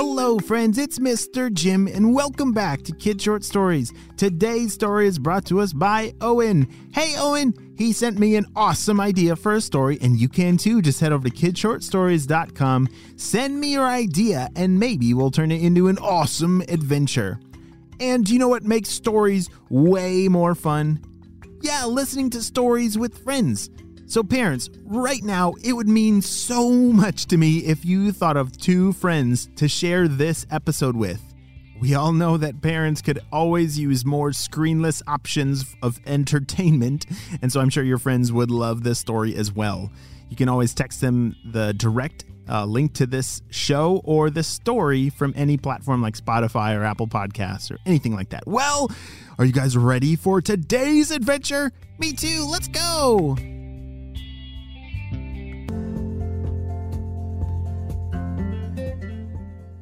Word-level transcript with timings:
Hello, 0.00 0.38
friends, 0.38 0.78
it's 0.78 1.00
Mr. 1.00 1.52
Jim, 1.52 1.88
and 1.88 2.14
welcome 2.14 2.52
back 2.52 2.82
to 2.82 2.92
Kid 2.92 3.20
Short 3.20 3.42
Stories. 3.42 3.92
Today's 4.16 4.72
story 4.72 5.08
is 5.08 5.18
brought 5.18 5.44
to 5.46 5.60
us 5.60 5.72
by 5.72 6.14
Owen. 6.20 6.68
Hey, 6.94 7.16
Owen, 7.18 7.52
he 7.76 7.92
sent 7.92 8.16
me 8.16 8.36
an 8.36 8.46
awesome 8.54 9.00
idea 9.00 9.34
for 9.34 9.54
a 9.54 9.60
story, 9.60 9.98
and 10.00 10.16
you 10.16 10.28
can 10.28 10.56
too. 10.56 10.80
Just 10.82 11.00
head 11.00 11.10
over 11.10 11.28
to 11.28 11.34
kidshortstories.com, 11.34 12.88
send 13.16 13.58
me 13.58 13.72
your 13.72 13.86
idea, 13.86 14.48
and 14.54 14.78
maybe 14.78 15.14
we'll 15.14 15.32
turn 15.32 15.50
it 15.50 15.62
into 15.62 15.88
an 15.88 15.98
awesome 15.98 16.62
adventure. 16.68 17.40
And 17.98 18.24
do 18.24 18.32
you 18.32 18.38
know 18.38 18.46
what 18.46 18.62
makes 18.62 18.90
stories 18.90 19.50
way 19.68 20.28
more 20.28 20.54
fun? 20.54 21.02
Yeah, 21.60 21.86
listening 21.86 22.30
to 22.30 22.42
stories 22.44 22.96
with 22.96 23.18
friends. 23.24 23.68
So, 24.08 24.22
parents, 24.22 24.70
right 24.86 25.22
now, 25.22 25.52
it 25.62 25.74
would 25.74 25.86
mean 25.86 26.22
so 26.22 26.70
much 26.70 27.26
to 27.26 27.36
me 27.36 27.58
if 27.58 27.84
you 27.84 28.10
thought 28.10 28.38
of 28.38 28.56
two 28.56 28.94
friends 28.94 29.50
to 29.56 29.68
share 29.68 30.08
this 30.08 30.46
episode 30.50 30.96
with. 30.96 31.22
We 31.78 31.94
all 31.94 32.14
know 32.14 32.38
that 32.38 32.62
parents 32.62 33.02
could 33.02 33.20
always 33.30 33.78
use 33.78 34.06
more 34.06 34.30
screenless 34.30 35.02
options 35.06 35.76
of 35.82 36.00
entertainment, 36.06 37.04
and 37.42 37.52
so 37.52 37.60
I'm 37.60 37.68
sure 37.68 37.84
your 37.84 37.98
friends 37.98 38.32
would 38.32 38.50
love 38.50 38.82
this 38.82 38.98
story 38.98 39.36
as 39.36 39.52
well. 39.52 39.92
You 40.30 40.36
can 40.36 40.48
always 40.48 40.72
text 40.72 41.02
them 41.02 41.36
the 41.44 41.74
direct 41.74 42.24
uh, 42.48 42.64
link 42.64 42.94
to 42.94 43.06
this 43.06 43.42
show 43.50 44.00
or 44.04 44.30
this 44.30 44.48
story 44.48 45.10
from 45.10 45.34
any 45.36 45.58
platform 45.58 46.00
like 46.00 46.16
Spotify 46.16 46.74
or 46.74 46.82
Apple 46.82 47.08
Podcasts 47.08 47.70
or 47.70 47.76
anything 47.84 48.14
like 48.14 48.30
that. 48.30 48.46
Well, 48.46 48.90
are 49.38 49.44
you 49.44 49.52
guys 49.52 49.76
ready 49.76 50.16
for 50.16 50.40
today's 50.40 51.10
adventure? 51.10 51.72
Me 51.98 52.14
too, 52.14 52.46
let's 52.50 52.68
go! 52.68 53.36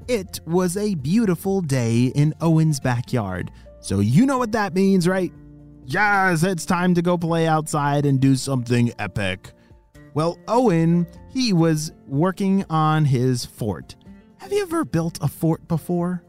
It 0.08 0.38
was 0.46 0.76
a 0.76 0.94
beautiful 0.94 1.60
day 1.60 2.12
in 2.14 2.32
Owen's 2.40 2.78
backyard. 2.78 3.50
So 3.80 3.98
you 3.98 4.24
know 4.24 4.38
what 4.38 4.52
that 4.52 4.72
means, 4.72 5.08
right? 5.08 5.32
Yes, 5.84 6.44
it's 6.44 6.64
time 6.64 6.94
to 6.94 7.02
go 7.02 7.18
play 7.18 7.48
outside 7.48 8.06
and 8.06 8.20
do 8.20 8.36
something 8.36 8.92
epic. 9.00 9.52
Well, 10.14 10.38
Owen, 10.46 11.08
he 11.30 11.52
was 11.52 11.92
working 12.06 12.64
on 12.70 13.04
his 13.04 13.44
fort. 13.44 13.96
Have 14.38 14.52
you 14.52 14.62
ever 14.62 14.84
built 14.84 15.18
a 15.22 15.28
fort 15.28 15.66
before? 15.66 16.22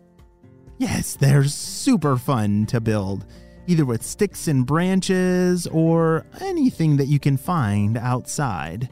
Yes, 0.80 1.16
they're 1.16 1.44
super 1.44 2.18
fun 2.18 2.66
to 2.68 2.82
build, 2.82 3.28
either 3.68 3.86
with 3.86 4.02
sticks 4.02 4.48
and 4.48 4.66
branches 4.66 5.68
or 5.68 6.26
anything 6.42 6.98
that 6.98 7.08
you 7.08 7.20
can 7.20 7.38
find 7.38 7.96
outside. 7.96 8.90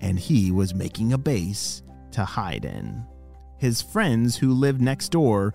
And 0.00 0.18
he 0.18 0.50
was 0.50 0.74
making 0.74 1.12
a 1.12 1.18
base 1.18 1.84
to 2.12 2.24
hide 2.24 2.64
in. 2.64 3.04
His 3.64 3.80
friends 3.80 4.36
who 4.36 4.52
lived 4.52 4.82
next 4.82 5.08
door 5.08 5.54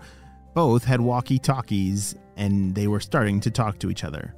both 0.52 0.82
had 0.82 1.00
walkie 1.00 1.38
talkies 1.38 2.16
and 2.36 2.74
they 2.74 2.88
were 2.88 2.98
starting 2.98 3.38
to 3.42 3.52
talk 3.52 3.78
to 3.78 3.88
each 3.88 4.02
other. 4.02 4.34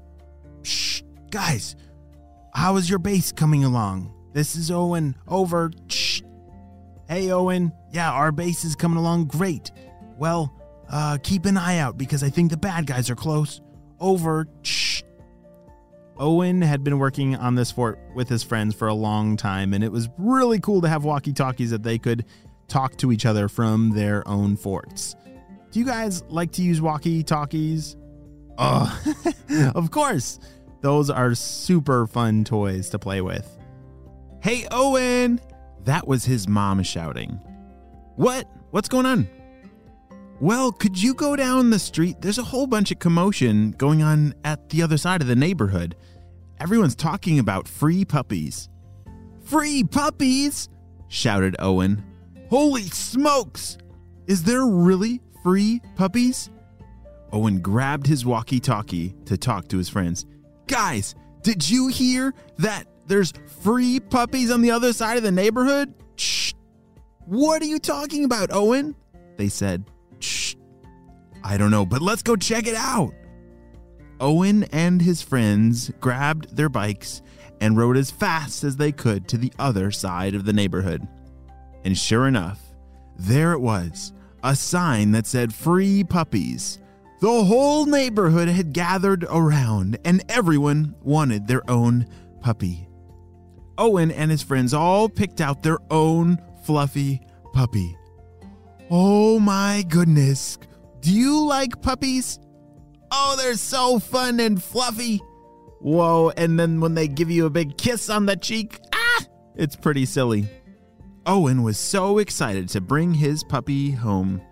Shh, 0.60 1.00
guys, 1.30 1.74
how 2.52 2.76
is 2.76 2.90
your 2.90 2.98
base 2.98 3.32
coming 3.32 3.64
along? 3.64 4.12
This 4.34 4.56
is 4.56 4.70
Owen. 4.70 5.16
Over. 5.26 5.70
Shh. 5.88 6.20
Hey, 7.08 7.30
Owen. 7.30 7.72
Yeah, 7.90 8.12
our 8.12 8.30
base 8.30 8.62
is 8.66 8.74
coming 8.74 8.98
along 8.98 9.28
great. 9.28 9.70
Well, 10.18 10.52
uh, 10.90 11.16
keep 11.22 11.46
an 11.46 11.56
eye 11.56 11.78
out 11.78 11.96
because 11.96 12.22
I 12.22 12.28
think 12.28 12.50
the 12.50 12.58
bad 12.58 12.86
guys 12.86 13.08
are 13.08 13.16
close. 13.16 13.62
Over. 13.98 14.48
Shh. 14.60 15.00
Owen 16.18 16.60
had 16.60 16.84
been 16.84 16.98
working 16.98 17.36
on 17.36 17.54
this 17.54 17.70
fort 17.70 17.98
with 18.14 18.28
his 18.28 18.42
friends 18.42 18.74
for 18.74 18.88
a 18.88 18.94
long 18.94 19.38
time, 19.38 19.72
and 19.72 19.82
it 19.82 19.90
was 19.90 20.10
really 20.18 20.60
cool 20.60 20.82
to 20.82 20.90
have 20.90 21.04
walkie 21.04 21.32
talkies 21.32 21.70
that 21.70 21.82
they 21.82 21.96
could 21.96 22.26
talk 22.72 22.96
to 22.96 23.12
each 23.12 23.26
other 23.26 23.48
from 23.48 23.90
their 23.90 24.26
own 24.26 24.56
forts. 24.56 25.14
Do 25.70 25.78
you 25.78 25.84
guys 25.84 26.22
like 26.28 26.52
to 26.52 26.62
use 26.62 26.80
walkie 26.80 27.22
talkies? 27.22 27.96
Oh, 28.58 29.00
of 29.74 29.90
course. 29.90 30.38
Those 30.80 31.10
are 31.10 31.34
super 31.34 32.06
fun 32.06 32.44
toys 32.44 32.88
to 32.90 32.98
play 32.98 33.20
with. 33.20 33.48
Hey, 34.40 34.66
Owen! 34.70 35.40
That 35.84 36.08
was 36.08 36.24
his 36.24 36.48
mom 36.48 36.82
shouting. 36.82 37.40
What? 38.16 38.48
What's 38.70 38.88
going 38.88 39.06
on? 39.06 39.28
Well, 40.40 40.72
could 40.72 41.00
you 41.00 41.14
go 41.14 41.36
down 41.36 41.70
the 41.70 41.78
street? 41.78 42.20
There's 42.20 42.38
a 42.38 42.42
whole 42.42 42.66
bunch 42.66 42.90
of 42.90 42.98
commotion 42.98 43.72
going 43.72 44.02
on 44.02 44.34
at 44.44 44.70
the 44.70 44.82
other 44.82 44.96
side 44.96 45.20
of 45.20 45.28
the 45.28 45.36
neighborhood. 45.36 45.94
Everyone's 46.58 46.96
talking 46.96 47.38
about 47.38 47.68
free 47.68 48.04
puppies. 48.04 48.68
Free 49.44 49.84
puppies? 49.84 50.68
shouted 51.08 51.54
Owen. 51.58 52.02
Holy 52.52 52.82
smokes! 52.82 53.78
Is 54.26 54.42
there 54.42 54.66
really 54.66 55.22
free 55.42 55.80
puppies? 55.96 56.50
Owen 57.32 57.60
grabbed 57.60 58.06
his 58.06 58.26
walkie 58.26 58.60
talkie 58.60 59.14
to 59.24 59.38
talk 59.38 59.68
to 59.68 59.78
his 59.78 59.88
friends. 59.88 60.26
Guys, 60.66 61.14
did 61.40 61.70
you 61.70 61.88
hear 61.88 62.34
that 62.58 62.84
there's 63.06 63.32
free 63.62 64.00
puppies 64.00 64.50
on 64.50 64.60
the 64.60 64.70
other 64.70 64.92
side 64.92 65.16
of 65.16 65.22
the 65.22 65.32
neighborhood? 65.32 65.94
Shh. 66.16 66.52
What 67.24 67.62
are 67.62 67.64
you 67.64 67.78
talking 67.78 68.26
about, 68.26 68.52
Owen? 68.52 68.96
They 69.38 69.48
said. 69.48 69.86
Shh. 70.18 70.54
I 71.42 71.56
don't 71.56 71.70
know, 71.70 71.86
but 71.86 72.02
let's 72.02 72.22
go 72.22 72.36
check 72.36 72.66
it 72.66 72.76
out. 72.76 73.14
Owen 74.20 74.64
and 74.64 75.00
his 75.00 75.22
friends 75.22 75.90
grabbed 76.00 76.54
their 76.54 76.68
bikes 76.68 77.22
and 77.62 77.78
rode 77.78 77.96
as 77.96 78.10
fast 78.10 78.62
as 78.62 78.76
they 78.76 78.92
could 78.92 79.26
to 79.28 79.38
the 79.38 79.54
other 79.58 79.90
side 79.90 80.34
of 80.34 80.44
the 80.44 80.52
neighborhood. 80.52 81.08
And 81.84 81.96
sure 81.96 82.26
enough, 82.26 82.60
there 83.16 83.52
it 83.52 83.60
was 83.60 84.12
a 84.42 84.56
sign 84.56 85.12
that 85.12 85.26
said 85.26 85.54
free 85.54 86.04
puppies. 86.04 86.78
The 87.20 87.44
whole 87.44 87.86
neighborhood 87.86 88.48
had 88.48 88.72
gathered 88.72 89.24
around, 89.24 89.98
and 90.04 90.24
everyone 90.28 90.96
wanted 91.02 91.46
their 91.46 91.68
own 91.70 92.06
puppy. 92.40 92.88
Owen 93.78 94.10
and 94.10 94.30
his 94.30 94.42
friends 94.42 94.74
all 94.74 95.08
picked 95.08 95.40
out 95.40 95.62
their 95.62 95.78
own 95.90 96.38
fluffy 96.64 97.20
puppy. 97.52 97.96
Oh 98.90 99.38
my 99.38 99.84
goodness. 99.88 100.58
Do 101.00 101.12
you 101.12 101.46
like 101.46 101.80
puppies? 101.80 102.38
Oh, 103.10 103.36
they're 103.38 103.54
so 103.54 103.98
fun 103.98 104.40
and 104.40 104.62
fluffy. 104.62 105.20
Whoa, 105.80 106.30
and 106.36 106.58
then 106.58 106.80
when 106.80 106.94
they 106.94 107.08
give 107.08 107.30
you 107.30 107.46
a 107.46 107.50
big 107.50 107.76
kiss 107.76 108.08
on 108.08 108.26
the 108.26 108.36
cheek, 108.36 108.78
ah, 108.94 109.24
it's 109.56 109.76
pretty 109.76 110.06
silly. 110.06 110.48
Owen 111.26 111.62
was 111.62 111.78
so 111.78 112.18
excited 112.18 112.68
to 112.70 112.80
bring 112.80 113.14
his 113.14 113.44
puppy 113.44 113.92
home. 113.92 114.42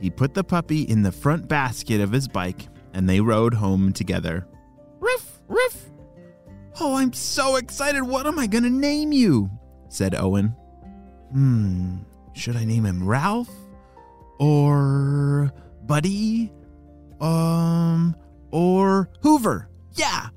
He 0.00 0.10
put 0.10 0.34
the 0.34 0.44
puppy 0.44 0.82
in 0.82 1.02
the 1.02 1.12
front 1.12 1.48
basket 1.48 2.00
of 2.00 2.12
his 2.12 2.28
bike 2.28 2.68
and 2.92 3.08
they 3.08 3.20
rode 3.20 3.54
home 3.54 3.92
together. 3.92 4.46
Riff, 5.00 5.40
riff. 5.48 5.86
Oh, 6.80 6.94
I'm 6.96 7.12
so 7.12 7.56
excited. 7.56 8.02
What 8.02 8.26
am 8.26 8.38
I 8.38 8.46
going 8.46 8.64
to 8.64 8.70
name 8.70 9.12
you? 9.12 9.50
said 9.88 10.14
Owen. 10.14 10.54
Hmm, 11.32 11.98
should 12.34 12.56
I 12.56 12.64
name 12.64 12.84
him 12.84 13.06
Ralph? 13.06 13.50
Or 14.38 15.52
Buddy? 15.84 16.52
Um, 17.20 18.14
or 18.50 19.08
Hoover? 19.22 19.70
Yeah, 19.94 20.28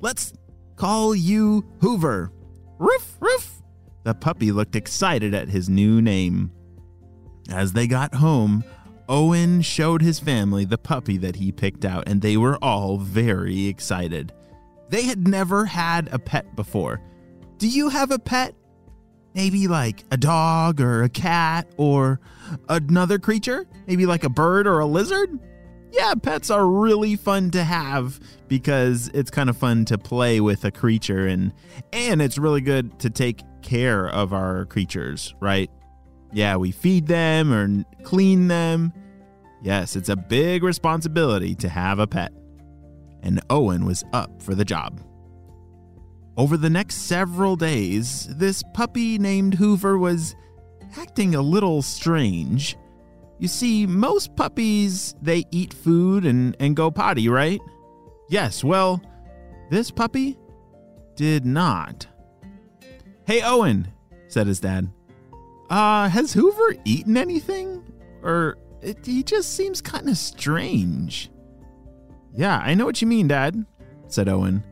let's 0.00 0.32
call 0.74 1.14
you 1.14 1.64
Hoover. 1.80 2.32
Riff, 2.78 3.16
riff. 3.20 3.57
The 4.04 4.14
puppy 4.14 4.52
looked 4.52 4.76
excited 4.76 5.34
at 5.34 5.48
his 5.48 5.68
new 5.68 6.00
name. 6.00 6.50
As 7.50 7.72
they 7.72 7.86
got 7.86 8.14
home, 8.14 8.64
Owen 9.08 9.62
showed 9.62 10.02
his 10.02 10.20
family 10.20 10.64
the 10.64 10.78
puppy 10.78 11.16
that 11.18 11.36
he 11.36 11.50
picked 11.50 11.84
out, 11.84 12.04
and 12.06 12.20
they 12.20 12.36
were 12.36 12.62
all 12.62 12.98
very 12.98 13.66
excited. 13.66 14.32
They 14.90 15.02
had 15.02 15.26
never 15.26 15.64
had 15.64 16.08
a 16.12 16.18
pet 16.18 16.54
before. 16.56 17.00
Do 17.58 17.68
you 17.68 17.88
have 17.88 18.10
a 18.10 18.18
pet? 18.18 18.54
Maybe 19.34 19.68
like 19.68 20.04
a 20.10 20.16
dog 20.16 20.80
or 20.80 21.02
a 21.02 21.08
cat 21.08 21.68
or 21.76 22.20
another 22.68 23.18
creature? 23.18 23.66
Maybe 23.86 24.06
like 24.06 24.24
a 24.24 24.28
bird 24.28 24.66
or 24.66 24.78
a 24.80 24.86
lizard? 24.86 25.38
Yeah, 25.92 26.14
pets 26.14 26.50
are 26.50 26.66
really 26.66 27.16
fun 27.16 27.50
to 27.52 27.64
have 27.64 28.20
because 28.46 29.10
it's 29.14 29.30
kind 29.30 29.48
of 29.48 29.56
fun 29.56 29.84
to 29.86 29.96
play 29.96 30.40
with 30.40 30.64
a 30.64 30.70
creature 30.70 31.26
and 31.26 31.52
and 31.92 32.20
it's 32.20 32.36
really 32.36 32.60
good 32.60 32.98
to 33.00 33.10
take 33.10 33.40
care 33.62 34.08
of 34.08 34.32
our 34.32 34.64
creatures, 34.66 35.34
right? 35.40 35.70
Yeah, 36.32 36.56
we 36.56 36.70
feed 36.70 37.06
them 37.06 37.52
or 37.52 37.84
clean 38.02 38.48
them. 38.48 38.92
Yes, 39.62 39.96
it's 39.96 40.08
a 40.08 40.16
big 40.16 40.62
responsibility 40.62 41.54
to 41.56 41.68
have 41.68 41.98
a 41.98 42.06
pet. 42.06 42.32
And 43.22 43.40
Owen 43.50 43.84
was 43.84 44.04
up 44.12 44.42
for 44.42 44.54
the 44.54 44.64
job. 44.64 45.00
Over 46.36 46.56
the 46.56 46.70
next 46.70 47.08
several 47.08 47.56
days, 47.56 48.28
this 48.36 48.62
puppy 48.72 49.18
named 49.18 49.54
Hoover 49.54 49.98
was 49.98 50.36
acting 50.96 51.34
a 51.34 51.42
little 51.42 51.82
strange. 51.82 52.76
You 53.40 53.48
see, 53.48 53.86
most 53.86 54.36
puppies, 54.36 55.16
they 55.20 55.44
eat 55.50 55.74
food 55.74 56.24
and, 56.24 56.56
and 56.60 56.76
go 56.76 56.90
potty, 56.90 57.28
right? 57.28 57.60
Yes, 58.28 58.62
well, 58.62 59.02
this 59.70 59.90
puppy 59.90 60.38
did 61.16 61.44
not. 61.44 62.06
Hey, 63.28 63.42
Owen, 63.42 63.86
said 64.28 64.46
his 64.46 64.58
dad. 64.58 64.90
Uh, 65.68 66.08
has 66.08 66.32
Hoover 66.32 66.76
eaten 66.86 67.14
anything? 67.14 67.84
Or 68.22 68.56
it, 68.80 69.04
he 69.04 69.22
just 69.22 69.52
seems 69.52 69.82
kind 69.82 70.08
of 70.08 70.16
strange. 70.16 71.30
Yeah, 72.34 72.58
I 72.64 72.72
know 72.72 72.86
what 72.86 73.02
you 73.02 73.06
mean, 73.06 73.28
Dad, 73.28 73.66
said 74.06 74.30
Owen. 74.30 74.64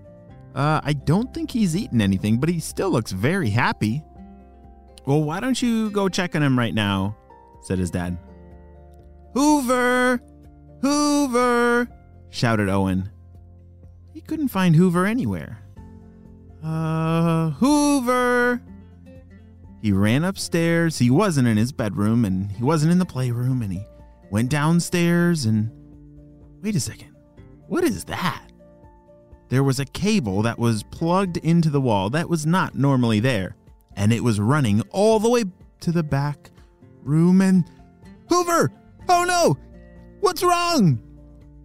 Uh, 0.55 0.81
I 0.82 0.94
don't 0.94 1.35
think 1.35 1.50
he's 1.50 1.76
eaten 1.76 2.00
anything, 2.00 2.38
but 2.38 2.49
he 2.49 2.58
still 2.58 2.88
looks 2.88 3.12
very 3.12 3.50
happy. 3.50 4.03
Well, 5.05 5.23
why 5.23 5.41
don't 5.41 5.61
you 5.61 5.91
go 5.91 6.09
check 6.09 6.35
on 6.35 6.43
him 6.43 6.59
right 6.59 6.75
now? 6.75 7.14
said 7.61 7.79
his 7.79 7.91
dad. 7.91 8.17
Hoover! 9.35 10.19
Hoover! 10.81 11.88
shouted 12.31 12.70
Owen. 12.70 13.11
He 14.14 14.23
couldn't 14.23 14.49
find 14.49 14.75
Hoover 14.75 15.05
anywhere. 15.05 15.65
Uh, 16.62 17.50
Hoover! 17.50 18.62
He 19.82 19.93
ran 19.93 20.25
upstairs. 20.25 20.99
He 20.99 21.11
wasn't 21.11 21.49
in 21.49 21.56
his 21.56 21.73
bedroom 21.73 22.25
and 22.25 22.50
he 22.50 22.64
wasn't 22.64 22.93
in 22.93 22.99
the 22.99 23.05
playroom 23.05 23.62
and 23.62 23.73
he 23.73 23.85
went 24.31 24.50
downstairs 24.50 25.44
and. 25.44 25.70
Wait 26.62 26.75
a 26.75 26.81
second. 26.81 27.14
What 27.69 27.85
is 27.85 28.05
that? 28.06 28.47
There 29.49 29.62
was 29.62 29.79
a 29.79 29.85
cable 29.85 30.43
that 30.43 30.58
was 30.58 30.82
plugged 30.85 31.37
into 31.37 31.70
the 31.70 31.81
wall 31.81 32.11
that 32.11 32.29
was 32.29 32.47
not 32.47 32.75
normally 32.75 33.20
there, 33.20 33.55
and 33.94 34.12
it 34.12 34.25
was 34.25 34.41
running 34.41 34.81
all 34.91 35.20
the 35.20 35.31
way 35.31 35.44
to 35.81 35.93
the 35.93 36.02
back 36.02 36.50
room 37.02 37.41
and. 37.41 37.64
Hoover! 38.29 38.73
Oh 39.09 39.25
no! 39.25 39.56
What's 40.20 40.43
wrong? 40.43 41.00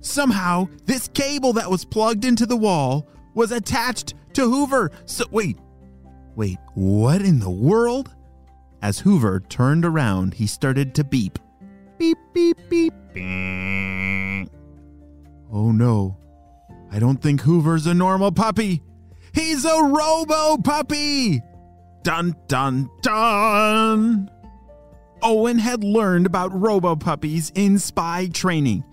Somehow, 0.01 0.67
this 0.85 1.07
cable 1.07 1.53
that 1.53 1.71
was 1.71 1.85
plugged 1.85 2.25
into 2.25 2.45
the 2.45 2.57
wall 2.57 3.07
was 3.33 3.51
attached 3.51 4.13
to 4.33 4.49
Hoover. 4.49 4.91
So, 5.05 5.25
wait, 5.31 5.57
wait, 6.35 6.57
what 6.73 7.21
in 7.21 7.39
the 7.39 7.49
world? 7.49 8.13
As 8.81 8.99
Hoover 8.99 9.39
turned 9.41 9.85
around, 9.85 10.33
he 10.33 10.47
started 10.47 10.95
to 10.95 11.03
beep. 11.03 11.37
Beep, 11.97 12.17
beep, 12.33 12.57
beep. 12.69 12.93
beep. 13.13 14.49
Oh 15.53 15.71
no, 15.71 16.17
I 16.91 16.97
don't 16.99 17.21
think 17.21 17.41
Hoover's 17.41 17.85
a 17.85 17.93
normal 17.93 18.31
puppy. 18.31 18.81
He's 19.33 19.65
a 19.65 19.83
robo 19.83 20.57
puppy! 20.57 21.41
Dun 22.03 22.35
dun 22.47 22.89
dun! 23.01 24.31
Owen 25.21 25.59
had 25.59 25.83
learned 25.83 26.25
about 26.25 26.59
robo 26.59 26.95
puppies 26.95 27.51
in 27.53 27.77
spy 27.77 28.27
training. 28.27 28.83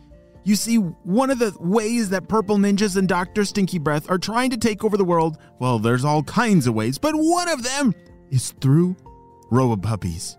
You 0.49 0.57
see, 0.57 0.77
one 0.77 1.29
of 1.29 1.41
the 1.41 1.55
ways 1.61 2.09
that 2.09 2.27
Purple 2.27 2.57
Ninjas 2.57 2.97
and 2.97 3.07
Dr. 3.07 3.45
Stinky 3.45 3.79
Breath 3.79 4.11
are 4.11 4.17
trying 4.17 4.49
to 4.49 4.57
take 4.57 4.83
over 4.83 4.97
the 4.97 5.05
world, 5.05 5.37
well, 5.59 5.79
there's 5.79 6.07
all 6.07 6.23
kinds 6.23 6.67
of 6.67 6.73
ways, 6.73 6.97
but 6.97 7.15
one 7.15 7.51
of 7.51 7.63
them 7.63 7.95
is 8.31 8.53
through 8.63 8.97
robo 9.51 9.77
puppies. 9.77 10.39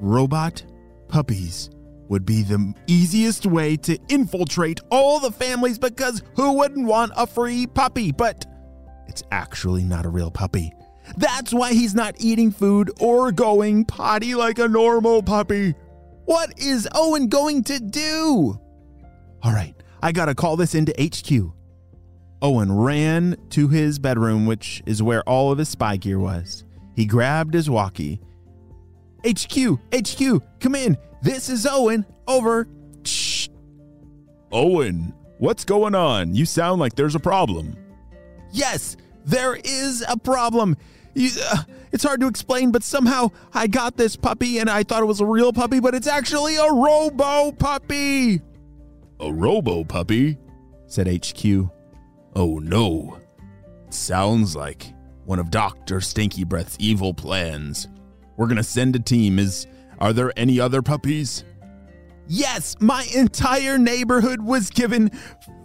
Robot 0.00 0.62
puppies 1.08 1.70
would 2.10 2.26
be 2.26 2.42
the 2.42 2.74
easiest 2.88 3.46
way 3.46 3.78
to 3.78 3.98
infiltrate 4.10 4.80
all 4.90 5.18
the 5.18 5.32
families 5.32 5.78
because 5.78 6.22
who 6.34 6.52
wouldn't 6.52 6.86
want 6.86 7.12
a 7.16 7.26
free 7.26 7.66
puppy? 7.66 8.12
But 8.12 8.44
it's 9.08 9.22
actually 9.32 9.84
not 9.84 10.04
a 10.04 10.10
real 10.10 10.30
puppy. 10.30 10.74
That's 11.16 11.54
why 11.54 11.72
he's 11.72 11.94
not 11.94 12.16
eating 12.18 12.50
food 12.50 12.90
or 13.00 13.32
going 13.32 13.86
potty 13.86 14.34
like 14.34 14.58
a 14.58 14.68
normal 14.68 15.22
puppy. 15.22 15.74
What 16.26 16.52
is 16.58 16.86
Owen 16.94 17.28
going 17.28 17.64
to 17.64 17.80
do? 17.80 18.60
All 19.42 19.52
right, 19.52 19.74
I 20.02 20.12
gotta 20.12 20.34
call 20.34 20.56
this 20.56 20.74
into 20.74 20.92
HQ. 21.00 21.52
Owen 22.42 22.70
ran 22.72 23.36
to 23.50 23.68
his 23.68 23.98
bedroom, 23.98 24.46
which 24.46 24.82
is 24.86 25.02
where 25.02 25.22
all 25.22 25.50
of 25.50 25.58
his 25.58 25.68
spy 25.68 25.96
gear 25.96 26.18
was. 26.18 26.64
He 26.94 27.06
grabbed 27.06 27.54
his 27.54 27.70
walkie. 27.70 28.20
HQ, 29.26 29.78
HQ, 29.92 30.42
come 30.60 30.74
in. 30.74 30.96
This 31.22 31.48
is 31.48 31.66
Owen. 31.66 32.04
Over. 32.28 32.68
Shh. 33.04 33.48
Owen, 34.52 35.12
what's 35.38 35.64
going 35.64 35.94
on? 35.94 36.34
You 36.34 36.44
sound 36.44 36.80
like 36.80 36.94
there's 36.94 37.14
a 37.14 37.20
problem. 37.20 37.76
Yes, 38.52 38.96
there 39.24 39.56
is 39.56 40.04
a 40.08 40.16
problem. 40.16 40.76
You, 41.14 41.30
uh, 41.50 41.64
it's 41.92 42.04
hard 42.04 42.20
to 42.20 42.26
explain, 42.26 42.70
but 42.70 42.82
somehow 42.82 43.30
I 43.52 43.66
got 43.66 43.96
this 43.96 44.16
puppy 44.16 44.58
and 44.58 44.70
I 44.70 44.82
thought 44.82 45.02
it 45.02 45.06
was 45.06 45.20
a 45.20 45.26
real 45.26 45.52
puppy, 45.52 45.80
but 45.80 45.94
it's 45.94 46.06
actually 46.06 46.56
a 46.56 46.70
robo 46.72 47.52
puppy. 47.52 48.40
A 49.20 49.32
robo 49.32 49.84
puppy? 49.84 50.38
said 50.86 51.08
HQ. 51.08 51.70
Oh 52.34 52.58
no. 52.58 53.18
It 53.86 53.94
sounds 53.94 54.54
like 54.54 54.92
one 55.24 55.38
of 55.38 55.50
Dr. 55.50 56.00
Stinky 56.00 56.44
Breath's 56.44 56.76
evil 56.78 57.12
plans. 57.14 57.88
We're 58.36 58.46
gonna 58.46 58.62
send 58.62 58.94
a 58.96 59.00
team. 59.00 59.38
Is 59.38 59.66
are 59.98 60.12
there 60.12 60.32
any 60.36 60.60
other 60.60 60.82
puppies? 60.82 61.44
Yes, 62.28 62.76
my 62.80 63.06
entire 63.14 63.78
neighborhood 63.78 64.42
was 64.42 64.70
given 64.70 65.10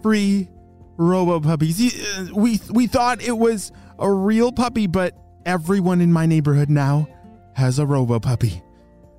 free 0.02 0.48
robo 0.96 1.40
puppies. 1.40 2.18
Uh, 2.18 2.28
we 2.34 2.60
we 2.70 2.86
thought 2.86 3.22
it 3.22 3.36
was 3.36 3.72
a 3.98 4.10
real 4.10 4.52
puppy, 4.52 4.86
but 4.86 5.16
everyone 5.44 6.00
in 6.00 6.12
my 6.12 6.26
neighborhood 6.26 6.70
now 6.70 7.08
has 7.54 7.78
a 7.78 7.86
robo 7.86 8.18
puppy. 8.18 8.62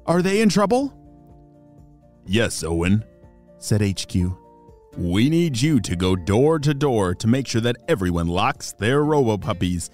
Are 0.05 0.21
they 0.21 0.41
in 0.41 0.49
trouble? 0.49 0.97
Yes, 2.25 2.63
Owen, 2.63 3.03
said 3.63 3.81
HQ. 3.81 4.15
We 4.97 5.29
need 5.29 5.59
you 5.59 5.79
to 5.81 5.95
go 5.95 6.15
door 6.15 6.59
to 6.59 6.73
door 6.73 7.15
to 7.15 7.27
make 7.27 7.47
sure 7.47 7.61
that 7.61 7.77
everyone 7.87 8.27
locks 8.27 8.73
their 8.73 9.03
robo 9.03 9.37
puppies 9.37 9.89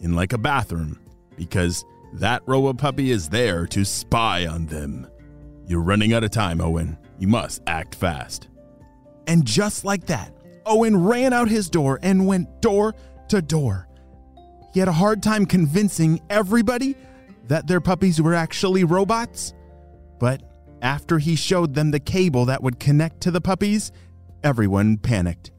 in 0.00 0.14
like 0.14 0.32
a 0.32 0.38
bathroom 0.38 1.00
because 1.36 1.84
that 2.12 2.42
robo 2.46 2.72
puppy 2.74 3.10
is 3.10 3.30
there 3.30 3.66
to 3.68 3.84
spy 3.84 4.46
on 4.46 4.66
them. 4.66 5.06
You're 5.66 5.80
running 5.80 6.12
out 6.12 6.22
of 6.22 6.30
time, 6.30 6.60
Owen. 6.60 6.98
You 7.18 7.26
must 7.26 7.62
act 7.66 7.94
fast. 7.94 8.48
And 9.26 9.44
just 9.44 9.84
like 9.84 10.06
that, 10.06 10.32
Owen 10.66 11.04
ran 11.04 11.32
out 11.32 11.48
his 11.48 11.70
door 11.70 11.98
and 12.02 12.26
went 12.26 12.60
door 12.60 12.94
to 13.28 13.40
door. 13.40 13.88
He 14.72 14.80
had 14.80 14.88
a 14.88 14.92
hard 14.92 15.22
time 15.22 15.46
convincing 15.46 16.20
everybody 16.28 16.94
that 17.48 17.66
their 17.66 17.80
puppies 17.80 18.20
were 18.20 18.34
actually 18.34 18.84
robots. 18.84 19.54
But 20.20 20.42
after 20.84 21.18
he 21.18 21.34
showed 21.34 21.74
them 21.74 21.90
the 21.90 21.98
cable 21.98 22.44
that 22.44 22.62
would 22.62 22.78
connect 22.78 23.22
to 23.22 23.30
the 23.30 23.40
puppies, 23.40 23.90
everyone 24.44 24.98
panicked. 24.98 25.50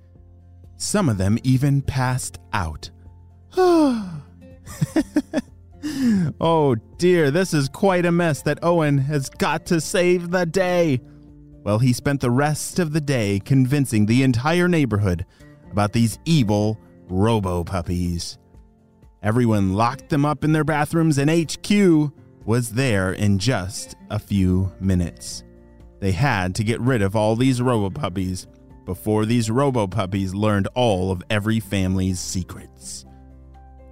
Some 0.77 1.09
of 1.09 1.17
them 1.17 1.39
even 1.43 1.81
passed 1.81 2.37
out. 2.53 2.91
oh 3.57 4.21
dear, 6.97 7.31
this 7.31 7.53
is 7.53 7.67
quite 7.69 8.05
a 8.05 8.11
mess 8.11 8.43
that 8.43 8.59
Owen 8.61 8.99
has 8.99 9.29
got 9.29 9.65
to 9.65 9.81
save 9.81 10.29
the 10.29 10.45
day. 10.45 11.01
Well, 11.63 11.79
he 11.79 11.91
spent 11.93 12.21
the 12.21 12.29
rest 12.29 12.77
of 12.77 12.93
the 12.93 13.01
day 13.01 13.41
convincing 13.43 14.05
the 14.05 14.21
entire 14.21 14.67
neighborhood 14.67 15.25
about 15.71 15.93
these 15.93 16.19
evil 16.25 16.79
robo 17.09 17.63
puppies. 17.63 18.37
Everyone 19.23 19.73
locked 19.73 20.09
them 20.09 20.23
up 20.23 20.43
in 20.43 20.51
their 20.51 20.63
bathrooms, 20.63 21.17
and 21.17 21.31
HQ 21.31 22.11
was 22.45 22.71
there 22.71 23.13
in 23.13 23.39
just 23.39 23.95
a 24.09 24.19
few 24.19 24.71
minutes. 24.79 25.43
They 25.99 26.11
had 26.11 26.55
to 26.55 26.63
get 26.63 26.79
rid 26.79 27.01
of 27.01 27.15
all 27.15 27.35
these 27.35 27.61
robo 27.61 27.89
puppies 27.89 28.47
before 28.85 29.25
these 29.25 29.49
robo 29.49 29.87
puppies 29.87 30.33
learned 30.35 30.67
all 30.75 31.11
of 31.11 31.23
every 31.29 31.59
family's 31.59 32.19
secrets. 32.19 33.05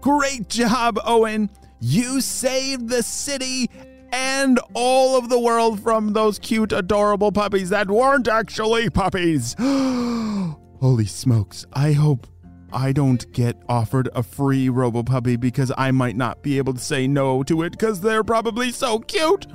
Great 0.02 0.50
job, 0.50 1.00
Owen! 1.04 1.50
You 1.80 2.22
saved 2.22 2.90
the 2.90 3.04
city 3.04 3.70
and 4.12 4.60
all 4.74 5.18
of 5.18 5.30
the 5.30 5.40
world 5.40 5.82
from 5.82 6.14
those 6.14 6.38
cute, 6.38 6.72
adorable 6.72 7.32
puppies 7.32 7.70
that 7.70 7.90
weren't 7.90 8.28
actually 8.28 8.90
puppies. 8.90 9.56
Holy 9.60 11.06
smokes. 11.06 11.66
I 11.74 11.94
hope 11.94 12.28
I 12.74 12.92
don't 12.92 13.32
get 13.32 13.56
offered 13.70 14.10
a 14.16 14.24
free 14.24 14.68
Robo 14.68 15.04
Puppy 15.04 15.36
because 15.36 15.72
I 15.78 15.92
might 15.92 16.16
not 16.16 16.42
be 16.42 16.58
able 16.58 16.74
to 16.74 16.80
say 16.80 17.08
no 17.08 17.44
to 17.44 17.62
it 17.62 17.72
because 17.72 18.02
they're 18.02 18.24
probably 18.24 18.72
so 18.72 19.00
cute. 19.00 19.46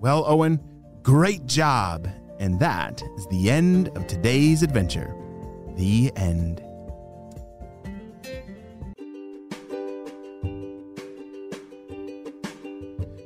Well, 0.00 0.24
Owen, 0.26 0.60
great 1.02 1.46
job. 1.46 2.08
And 2.40 2.58
that 2.58 3.00
is 3.16 3.26
the 3.28 3.48
end 3.48 3.88
of 3.96 4.08
today's 4.08 4.64
adventure. 4.64 5.14
The 5.76 6.12
end. 6.16 6.60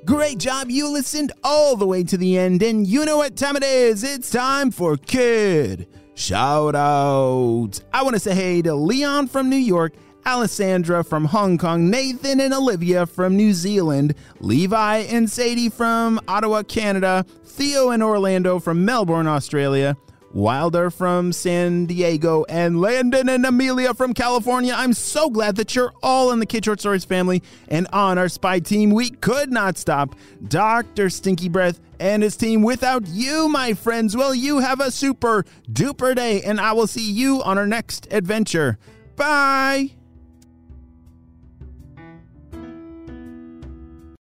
Great 0.05 0.39
job. 0.39 0.69
You 0.69 0.91
listened 0.91 1.33
all 1.43 1.77
the 1.77 1.87
way 1.87 2.05
to 2.05 2.17
the 2.19 2.39
end, 2.39 2.63
and 2.63 2.87
you 2.87 3.07
know 3.07 3.17
what 3.17 3.37
time 3.37 3.57
it 3.57 3.65
is. 3.65 4.05
It's 4.05 4.31
time 4.31 4.71
for 4.71 4.97
Kid 4.99 5.89
Shout 6.17 6.75
Out. 6.75 7.79
I 7.93 8.03
want 8.03 8.15
to 8.15 8.21
say 8.21 8.35
hey 8.35 8.63
to 8.63 8.75
Leon 8.75 9.29
from 9.29 9.51
New 9.51 9.57
York, 9.57 9.93
Alessandra 10.25 11.05
from 11.05 11.27
Hong 11.27 11.59
Kong, 11.59 11.91
Nathan 11.91 12.41
and 12.41 12.55
Olivia 12.55 13.05
from 13.05 13.37
New 13.37 13.53
Zealand, 13.53 14.15
Levi 14.41 14.97
and 15.01 15.31
Sadie 15.31 15.69
from 15.69 16.19
Ottawa, 16.27 16.63
Canada, 16.63 17.27
Theo 17.45 17.91
and 17.91 18.03
Orlando 18.03 18.59
from 18.59 18.83
Melbourne, 18.83 19.27
Australia, 19.27 19.95
Wilder 20.33 20.91
from 20.91 21.33
San 21.33 21.87
Diego, 21.87 22.45
and 22.49 22.81
Landon 22.81 23.29
and 23.29 23.47
Amelia 23.47 23.95
from 23.95 24.15
California. 24.15 24.75
I'm 24.77 24.93
so 24.93 25.31
glad 25.31 25.57
that 25.57 25.75
you're 25.75 25.93
all 26.03 26.31
in 26.33 26.39
the 26.39 26.47
Kid 26.47 26.65
Short 26.65 26.81
Stories 26.81 27.05
family 27.05 27.43
and 27.69 27.87
on 27.93 28.19
our 28.19 28.29
spy 28.29 28.61
team. 28.61 28.91
We 28.91 29.11
could 29.11 29.51
not 29.51 29.79
stop 29.79 30.15
Dr. 30.47 31.11
Stinky 31.11 31.49
Breath 31.49 31.81
and 31.99 32.23
his 32.23 32.37
team 32.37 32.63
without 32.63 33.07
you, 33.07 33.49
my 33.49 33.75
friends. 33.75 34.17
Well, 34.17 34.35
you 34.35 34.59
have 34.59 34.81
a 34.81 34.91
super 34.91 35.45
duper 35.71 36.15
day, 36.15 36.43
and 36.43 36.61
I 36.61 36.73
will 36.73 36.87
see 36.87 37.11
you 37.11 37.43
on 37.43 37.59
our 37.59 37.67
next 37.67 38.09
adventure. 38.11 38.79
Bye. 39.17 39.93